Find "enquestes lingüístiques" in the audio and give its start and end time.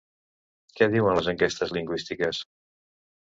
1.33-2.41